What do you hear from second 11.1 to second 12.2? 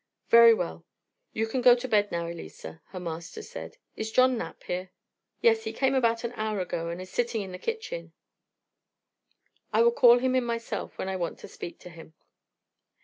want to speak to him."